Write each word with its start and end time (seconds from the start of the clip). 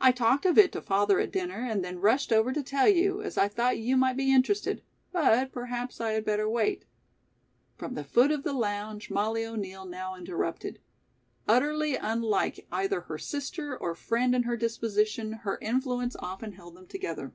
I 0.00 0.10
talked 0.10 0.46
of 0.46 0.56
it 0.56 0.72
to 0.72 0.80
father 0.80 1.20
at 1.20 1.30
dinner 1.32 1.66
and 1.68 1.84
then 1.84 2.00
rushed 2.00 2.32
over 2.32 2.50
to 2.50 2.62
tell 2.62 2.88
you, 2.88 3.20
as 3.20 3.36
I 3.36 3.46
thought 3.46 3.76
you 3.76 3.94
might 3.94 4.16
be 4.16 4.32
interested, 4.34 4.80
but 5.12 5.52
perhaps 5.52 6.00
I 6.00 6.12
had 6.12 6.24
better 6.24 6.48
wait" 6.48 6.86
From 7.76 7.92
the 7.94 8.02
foot 8.02 8.30
of 8.30 8.42
the 8.42 8.54
lounge 8.54 9.10
Mollie 9.10 9.44
O'Neill 9.44 9.84
now 9.84 10.14
interrupted. 10.16 10.80
Utterly 11.46 11.94
unlike 11.96 12.66
either 12.72 13.02
her 13.02 13.18
sister 13.18 13.76
or 13.76 13.94
friend 13.94 14.34
in 14.34 14.44
her 14.44 14.56
disposition, 14.56 15.34
her 15.44 15.58
influence 15.60 16.16
often 16.16 16.52
held 16.52 16.74
them 16.74 16.86
together. 16.86 17.34